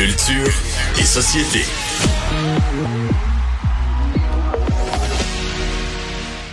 [0.00, 0.50] Culture
[0.98, 1.62] et société.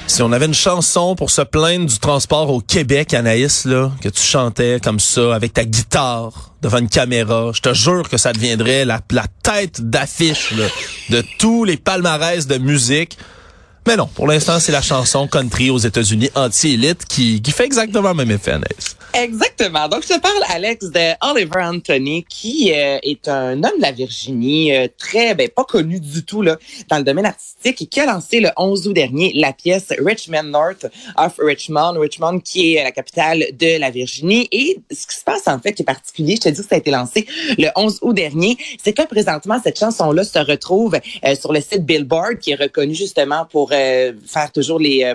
[0.06, 4.10] Si on avait une chanson pour se plaindre du transport au Québec, Anaïs, là, que
[4.10, 8.34] tu chantais comme ça, avec ta guitare, devant une caméra, je te jure que ça
[8.34, 9.00] deviendrait la,
[9.42, 10.54] tête d'affiche
[11.10, 13.18] de tous les palmarès de musique.
[13.88, 18.10] Mais non, pour l'instant, c'est la chanson country aux États-Unis anti-élite qui, qui fait exactement
[18.10, 18.56] le même effet.
[19.14, 19.88] Exactement.
[19.88, 23.92] Donc, je te parle, Alex, de Oliver Anthony, qui euh, est un homme de la
[23.92, 26.58] Virginie, euh, très, ben, pas connu du tout là
[26.90, 30.44] dans le domaine artistique, et qui a lancé le 11 août dernier la pièce Richmond
[30.44, 34.48] North of Richmond, Richmond qui est la capitale de la Virginie.
[34.52, 36.76] Et ce qui se passe en fait, qui est particulier, je te dis que ça
[36.76, 37.26] a été lancé
[37.58, 41.86] le 11 août dernier, c'est que présentement cette chanson-là se retrouve euh, sur le site
[41.86, 43.72] Billboard, qui est reconnu justement pour
[44.26, 45.14] faire toujours les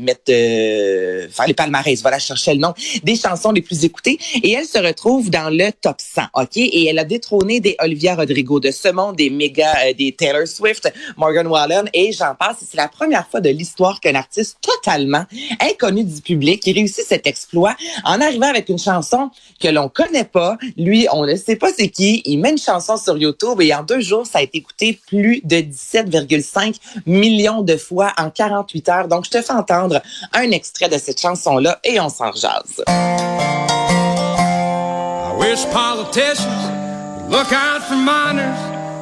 [0.00, 2.00] mettre faire les palmarès.
[2.02, 5.50] Voilà, je cherchais le nom des chansons les plus écoutées et elle se retrouve dans
[5.50, 6.56] le top 100, OK?
[6.56, 10.46] Et elle a détrôné des Olivia Rodrigo de ce monde, des méga, euh, des Taylor
[10.46, 12.58] Swift, Morgan Wallen et j'en passe.
[12.68, 15.24] C'est la première fois de l'histoire qu'un artiste totalement
[15.60, 20.24] inconnu du public qui réussit cet exploit en arrivant avec une chanson que l'on connaît
[20.24, 20.56] pas.
[20.76, 22.22] Lui, on ne sait pas c'est qui.
[22.24, 25.40] Il met une chanson sur YouTube et en deux jours, ça a été écouté plus
[25.44, 29.08] de 17,5 millions de fois en 48 heures.
[29.08, 30.00] Donc, je te fais entendre
[30.32, 32.82] un extrait de cette chanson-là et on s'en jase.
[32.86, 38.58] I wish politicians look out for minors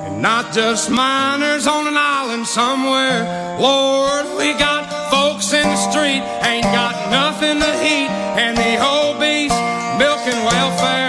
[0.07, 3.57] and not just minors on an island somewhere.
[3.59, 8.77] Lord, we got folks in the street ain't got nothing to eat and the
[9.19, 9.55] beast
[9.99, 11.06] milking welfare.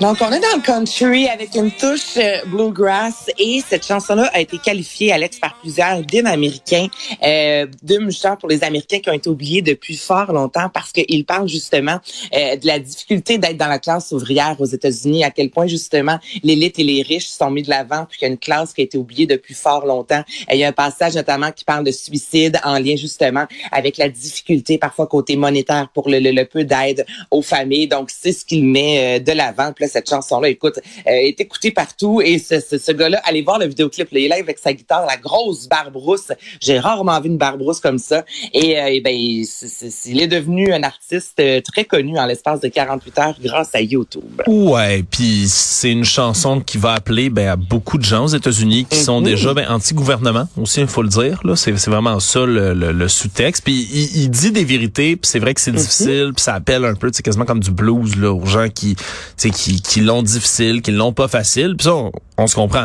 [0.00, 4.40] Donc, on est dans le country avec une touche euh, bluegrass et cette chanson-là a
[4.40, 6.86] été qualifiée, Alex, par plusieurs hymnes américains,
[7.22, 11.50] euh, d'hymnes pour les Américains qui ont été oubliés depuis fort longtemps parce qu'ils parlent
[11.50, 11.98] justement
[12.34, 16.18] euh, de la difficulté d'être dans la classe ouvrière aux États-Unis, à quel point justement
[16.42, 18.80] l'élite et les riches sont mis de l'avant, puis qu'il y a une classe qui
[18.80, 20.24] a été oubliée depuis fort longtemps.
[20.50, 24.08] Il y a un passage notamment qui parle de suicide en lien justement avec la
[24.08, 27.86] difficulté parfois côté monétaire pour le, le, peu d'aide aux familles.
[27.86, 29.74] Donc, c'est ce qu'il met euh, de l'avant.
[29.90, 32.20] Cette chanson-là, écoute, euh, est écoutée partout.
[32.24, 34.10] Et ce, ce, ce gars-là, allez voir le vidéoclip.
[34.12, 36.32] Là, il est là avec sa guitare, la grosse barbe rousse.
[36.60, 38.24] J'ai rarement vu une barbe rousse comme ça.
[38.54, 42.68] Et, euh, et ben, il est devenu un artiste euh, très connu en l'espace de
[42.68, 44.42] 48 heures grâce à YouTube.
[44.46, 48.86] Ouais, puis c'est une chanson qui va appeler ben, à beaucoup de gens aux États-Unis
[48.88, 49.26] qui sont Mhm.
[49.26, 51.40] déjà ben, anti-gouvernement aussi, il faut le dire.
[51.44, 53.64] Là, c'est vraiment ça le, le- le sous-texte.
[53.64, 56.84] Puis il, il dit des vérités, puis c'est vrai que c'est difficile, puis ça appelle
[56.84, 58.96] un peu, c'est quasiment comme du blues là, aux gens qui,
[59.36, 59.50] sais,
[59.82, 61.76] qui, qui l'ont difficile, qui l'ont pas facile.
[61.76, 62.84] Puis ça, on, on se comprend.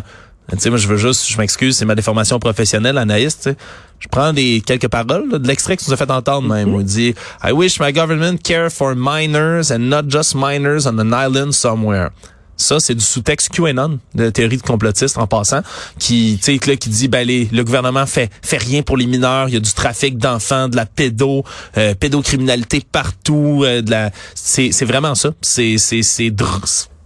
[0.51, 3.57] Tu sais, moi, je veux juste, je m'excuse, c'est ma déformation professionnelle, Anaïs, tu sais.
[3.99, 6.73] Je prends des quelques paroles là, de l'extrait que tu nous as fait entendre même.
[6.75, 10.99] où il dit I wish my government care for minors and not just minors on
[10.99, 12.09] an island somewhere.
[12.57, 15.61] Ça, c'est du sous-texte QAnon, de théorie de complotiste en passant,
[15.99, 19.49] qui, tu sais, qui dit, ben, les- le gouvernement fait, fait rien pour les mineurs,
[19.49, 21.43] il y a du trafic d'enfants, de la pédo,
[21.77, 25.31] euh, pédocriminalité partout, euh, de la, c'est, c'est vraiment ça.
[25.41, 26.31] C'est, c'est, c'est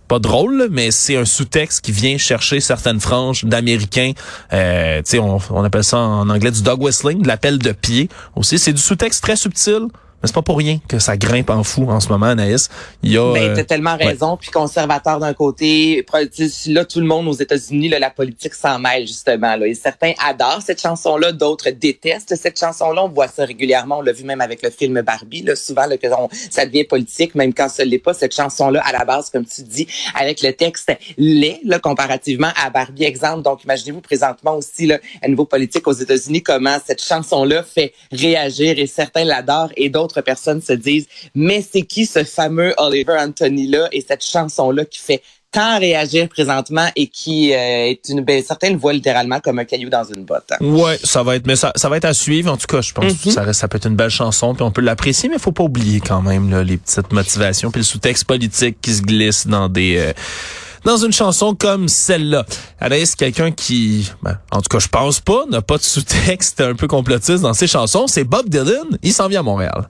[0.08, 4.14] pas drôle, mais c'est un sous-texte qui vient chercher certaines franges d'Américains.
[4.54, 8.58] Euh, on, on appelle ça en anglais du dog whistling, de l'appel de pied aussi.
[8.58, 9.82] C'est du sous-texte très subtil.
[10.22, 12.68] Mais c'est pas pour rien que ça grimpe en fou en ce moment, Anaïs.
[13.04, 14.06] Il y a, Ben, euh, t'as tellement ouais.
[14.08, 14.36] raison.
[14.38, 16.06] Puis conservateur d'un côté,
[16.68, 19.56] là, tout le monde aux États-Unis, là, la politique s'en mêle, justement.
[19.56, 19.68] Là.
[19.68, 23.06] Et certains adorent cette chanson-là, d'autres détestent cette chanson-là.
[23.06, 24.00] On voit ça régulièrement.
[24.00, 25.42] On l'a vu même avec le film Barbie.
[25.44, 28.14] Là, souvent, là, que on- ça devient politique, même quand ce l'est pas.
[28.14, 32.70] Cette chanson-là, à la base, comme tu dis, avec le texte l'est, là, comparativement à
[32.70, 33.44] Barbie, exemple.
[33.44, 38.78] Donc, imaginez-vous présentement aussi, là, à niveau politique aux États-Unis, comment cette chanson-là fait réagir
[38.80, 43.88] et certains l'adorent et d'autres personnes se disent, mais c'est qui ce fameux Oliver Anthony-là
[43.92, 45.22] et cette chanson-là qui fait
[45.52, 49.66] tant réagir présentement et qui euh, est une, ben, certains le voient littéralement comme un
[49.66, 50.52] caillou dans une botte.
[50.62, 52.52] Ouais, ça va être, mais ça, ça va être à suivre.
[52.52, 54.62] En tout cas, je pense que ça, reste- ça peut être une belle chanson, puis
[54.62, 57.86] on peut l'apprécier, mais faut pas oublier quand même là, les petites motivations, puis le
[57.86, 60.14] sous-texte politique qui se glisse dans des, euh,
[60.86, 62.46] dans une chanson comme celle-là.
[62.80, 66.76] Anaïs, quelqu'un qui, ben, en tout cas, je pense pas, n'a pas de sous-texte un
[66.76, 68.98] peu complotiste dans ses chansons, c'est Bob Dylan.
[69.04, 69.88] Il s'en vient à Montréal.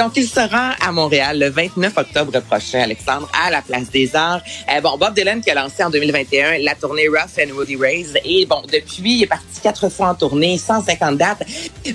[0.00, 4.40] Donc il sera à Montréal le 29 octobre prochain, Alexandre, à la Place des Arts.
[4.74, 8.14] Euh, bon, Bob Dylan qui a lancé en 2021 la tournée Rough and Woody Rays.
[8.24, 11.42] Et bon, depuis, il est parti quatre fois en tournée, 150 dates.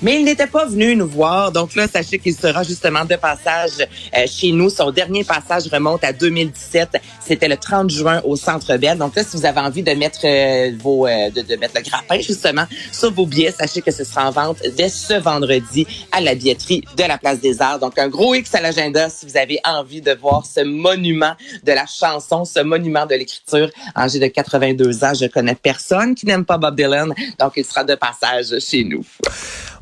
[0.03, 1.51] Mais il n'était pas venu nous voir.
[1.51, 4.69] Donc là, sachez qu'il sera justement de passage euh, chez nous.
[4.69, 7.01] Son dernier passage remonte à 2017.
[7.19, 8.99] C'était le 30 juin au Centre Bell.
[8.99, 11.81] Donc là, si vous avez envie de mettre euh, vos, euh, de, de mettre le
[11.81, 16.21] grappin justement sur vos billets, sachez que ce sera en vente dès ce vendredi à
[16.21, 17.79] la billetterie de la Place des Arts.
[17.99, 21.33] Un gros X à l'agenda si vous avez envie de voir ce monument
[21.63, 23.69] de la chanson, ce monument de l'écriture.
[23.95, 27.13] Âgé de 82 ans, je connais personne qui n'aime pas Bob Dylan.
[27.39, 29.05] Donc il sera de passage chez nous.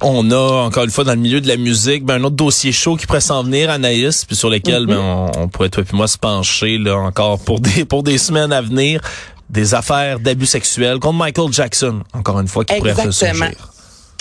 [0.02, 2.72] On a, encore une fois, dans le milieu de la musique, ben, un autre dossier
[2.72, 5.96] chaud qui pourrait s'en venir, Anaïs, puis sur lequel ben, on, on pourrait, toi et
[5.96, 9.02] moi, se pencher là encore pour des, pour des semaines à venir.
[9.50, 13.06] Des affaires d'abus sexuels contre Michael Jackson, encore une fois, qui Exactement.
[13.08, 13.73] ressurgir.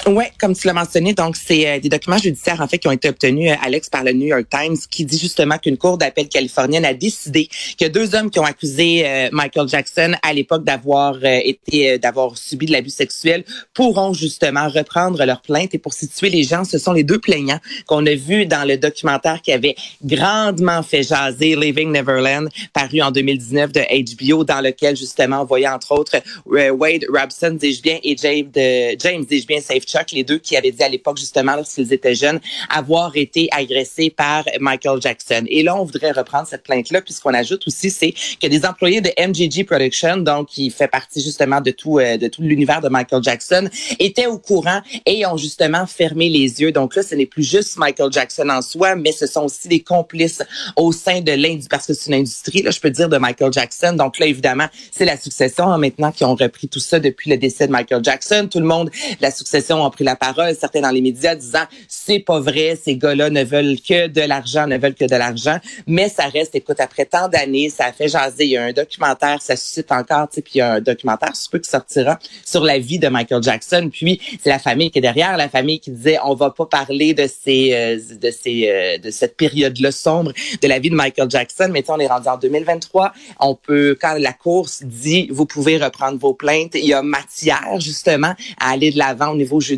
[0.04, 2.92] Oui, comme tu l'as mentionné, donc c'est euh, des documents judiciaires en fait qui ont
[2.92, 6.28] été obtenus, euh, Alex, par le New York Times, qui dit justement qu'une cour d'appel
[6.28, 11.14] californienne a décidé que deux hommes qui ont accusé euh, Michael Jackson à l'époque d'avoir
[11.22, 13.44] euh, été, euh, d'avoir subi de l'abus sexuel
[13.74, 15.72] pourront justement reprendre leur plainte.
[15.72, 18.78] Et pour situer les gens, ce sont les deux plaignants qu'on a vus dans le
[18.78, 24.96] documentaire qui avait grandement fait jaser Living Neverland, paru en 2019 de HBO, dans lequel
[24.96, 26.16] justement on voyait entre autres
[26.52, 28.50] euh, Wade Robson, dis-je bien, et James,
[28.98, 32.40] James dis-je bien, Safe Les deux qui avaient dit à l'époque justement lorsqu'ils étaient jeunes
[32.68, 35.44] avoir été agressés par Michael Jackson.
[35.46, 39.10] Et là, on voudrait reprendre cette plainte-là puisqu'on ajoute aussi c'est que des employés de
[39.18, 43.22] MGG Production, donc qui fait partie justement de tout euh, de tout l'univers de Michael
[43.22, 43.68] Jackson,
[43.98, 46.72] étaient au courant et ont justement fermé les yeux.
[46.72, 49.80] Donc là, ce n'est plus juste Michael Jackson en soi, mais ce sont aussi des
[49.80, 50.42] complices
[50.76, 53.52] au sein de l'industrie parce que c'est une industrie là, je peux dire de Michael
[53.52, 53.94] Jackson.
[53.94, 57.36] Donc là, évidemment, c'est la succession hein, maintenant qui ont repris tout ça depuis le
[57.36, 58.48] décès de Michael Jackson.
[58.50, 58.90] Tout le monde,
[59.20, 62.96] la succession a pris la parole, certains dans les médias disant c'est pas vrai, ces
[62.96, 65.58] gars-là ne veulent que de l'argent, ne veulent que de l'argent.
[65.86, 68.44] Mais ça reste, écoute, après tant d'années, ça a fait jaser.
[68.44, 70.80] Il y a un documentaire, ça suscite encore, tu sais, puis il y a un
[70.80, 73.88] documentaire, je peu qui sortira sur la vie de Michael Jackson.
[73.92, 77.14] Puis c'est la famille qui est derrière, la famille qui disait on va pas parler
[77.14, 81.30] de ces, euh, de ces, euh, de cette période-là sombre de la vie de Michael
[81.30, 81.68] Jackson.
[81.70, 83.12] Mais tu on est rendu en 2023.
[83.40, 87.78] On peut, quand la course dit vous pouvez reprendre vos plaintes, il y a matière
[87.80, 89.71] justement à aller de l'avant au niveau judiciaire.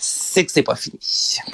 [0.00, 0.98] C'est que c'est pas fini.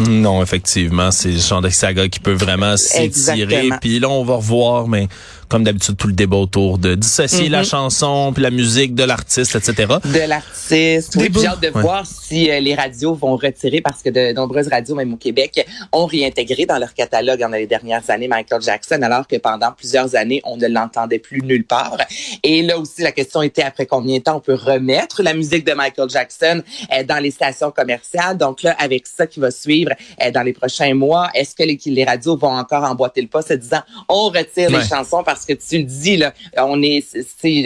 [0.00, 3.70] Non, effectivement, c'est le genre de saga qui peut vraiment s'étirer.
[3.80, 5.08] Puis là, on va revoir, mais
[5.48, 9.54] comme d'habitude, tout le débat autour de dissocier la chanson, puis la musique de l'artiste,
[9.56, 9.94] etc.
[10.04, 11.16] de l'artiste.
[11.16, 11.82] Oui, j'ai hâte de Ouais.
[11.82, 15.66] voir si euh, les radios vont retirer parce que de nombreuses radios, même au Québec,
[15.92, 20.14] ont réintégré dans leur catalogue dans les dernières années Michael Jackson, alors que pendant plusieurs
[20.14, 21.96] années, on ne l'entendait plus nulle part.
[22.42, 25.64] Et là aussi, la question était après combien de temps on peut remettre la musique
[25.66, 26.62] de Michael Jackson
[26.92, 28.36] euh, dans les stations commerciales?
[28.38, 29.90] Donc là, avec ça qui va suivre
[30.22, 33.42] euh, dans les prochains mois, est-ce que les, les radios vont encore emboîter le pas
[33.42, 34.78] se disant on retire Ouais.
[34.80, 37.04] les chansons parce que tu le dis là, on est,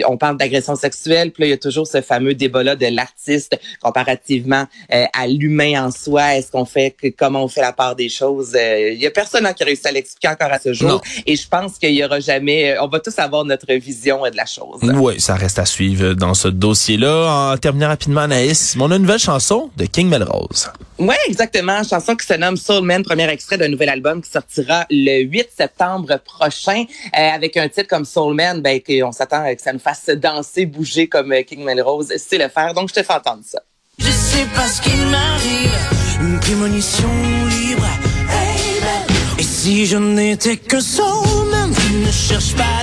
[0.07, 3.57] on parle d'agression sexuelle, puis là il y a toujours ce fameux débat-là de l'artiste
[3.81, 6.35] comparativement euh, à l'humain en soi.
[6.35, 8.53] Est-ce qu'on fait comment on fait la part des choses?
[8.55, 10.89] Euh, Il y a personne hein, qui a réussi à l'expliquer encore à ce jour,
[10.89, 11.01] Non.
[11.25, 12.71] et je pense qu'il y aura jamais.
[12.71, 14.79] euh, On va tous avoir notre vision euh, de la chose.
[14.83, 17.51] Oui, ça reste à suivre dans ce dossier-là.
[17.53, 20.69] En terminant rapidement, Anaïs, on a une nouvelle chanson de King Melrose.
[20.97, 21.81] Oui, exactement.
[21.83, 25.47] Chanson qui se nomme Soul Man, premier extrait d'un nouvel album qui sortira le 8
[25.57, 26.83] septembre prochain.
[27.17, 30.65] Euh, avec titre comme Soul Man, ben, qu'on s'attend à que ça nous fasse danser,
[30.65, 32.73] bouger comme euh, King Melrose sait le faire.
[32.73, 33.61] Donc, je te fais entendre ça.
[33.97, 37.09] Je sais pas ce qu'il m'arrive, une prémonition
[37.49, 37.87] libre.
[38.29, 39.15] Hey, ben.
[39.39, 42.78] Et si je n'étais que soulman, qui ne cherche pas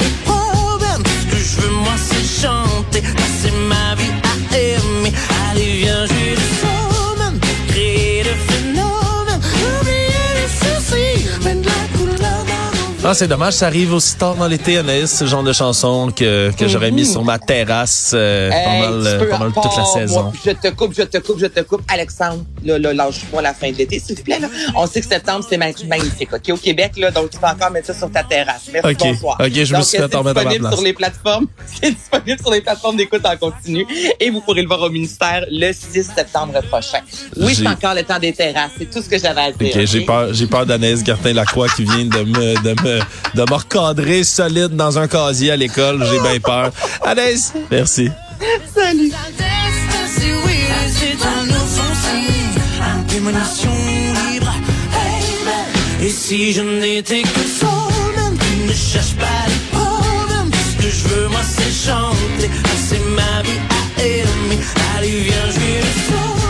[13.08, 16.50] Ah, c'est dommage, ça arrive aussi tard dans l'été, Anaïs, ce genre de chanson que,
[16.58, 20.22] que j'aurais mis sur ma terrasse euh, Hey, pendant, le- peux pendant toute la saison.
[20.24, 21.82] moi, je te coupe, je te coupe, je te coupe.
[21.86, 24.40] Alexandre, là, là, lâche-moi la fin de l'été, s'il te plaît.
[24.40, 24.48] Là.
[24.74, 26.32] On sait que septembre, c'est mag- magnifique.
[26.32, 28.62] OK, au Québec, là, donc tu peux encore mettre ça sur ta terrasse.
[28.72, 28.98] Merci, OK.
[28.98, 29.36] bonsoir.
[29.40, 30.74] OK, je me suis fait mettre à ma disponible place.
[30.74, 31.46] sur les plateformes.
[31.80, 33.86] C'est disponible sur les plateformes d'écoute en continu.
[34.18, 36.98] Et vous pourrez le voir au ministère le 6 septembre prochain.
[37.36, 38.72] Oui, c'est encore le temps des terrasses.
[38.78, 39.72] C'est tout ce que j'avais à dire.
[39.76, 43.50] Ok, j'ai peur, j'ai peur d'Anaïs Gartin-Lacroix qui vient de me, de me, de, de
[43.50, 46.04] me recadrer solide dans un casier à l'école.
[46.10, 46.70] J'ai bien peur.
[47.04, 48.10] Anaïs, merci.
[48.74, 49.12] Salut.
[56.02, 58.36] Et si je n'étais que soi-même,
[58.66, 60.50] ne cherche pas les problèmes.
[60.52, 63.60] Ce que je veux, moi, c'est chanter, ah, passer ma vie
[63.98, 64.60] à aimer.
[64.96, 66.45] Allez, viens, je vais